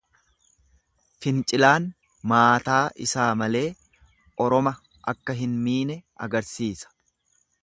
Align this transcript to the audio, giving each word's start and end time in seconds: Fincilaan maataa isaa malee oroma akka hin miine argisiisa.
Fincilaan 1.25 1.85
maataa 2.31 2.81
isaa 3.07 3.27
malee 3.43 3.63
oroma 4.47 4.77
akka 5.15 5.41
hin 5.45 5.57
miine 5.69 6.03
argisiisa. 6.29 6.95